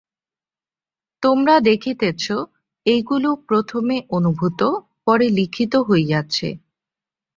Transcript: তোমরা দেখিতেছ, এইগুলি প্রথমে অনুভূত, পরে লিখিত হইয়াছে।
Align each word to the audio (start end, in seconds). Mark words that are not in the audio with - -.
তোমরা 1.23 1.55
দেখিতেছ, 1.59 2.23
এইগুলি 2.85 3.29
প্রথমে 3.47 3.97
অনুভূত, 4.09 4.61
পরে 5.05 5.25
লিখিত 5.29 5.73
হইয়াছে। 5.89 6.49